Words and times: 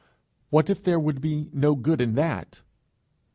What 0.49 0.67
if 0.71 0.81
there 0.81 0.99
would 0.99 1.21
be 1.21 1.51
no 1.53 1.75
good 1.75 2.01
in 2.01 2.15
that? 2.15 2.61